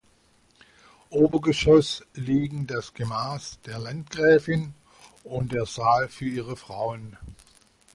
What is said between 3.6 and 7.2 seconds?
der Landgräfin und der Saal für ihre Frauen.